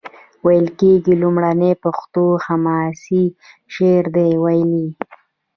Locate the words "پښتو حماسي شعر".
1.83-4.05